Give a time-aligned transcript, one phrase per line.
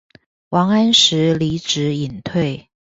[0.49, 2.69] 王安石離職引退